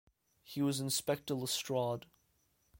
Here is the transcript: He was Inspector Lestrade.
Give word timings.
He 0.41 0.63
was 0.63 0.79
Inspector 0.79 1.31
Lestrade. 1.31 2.07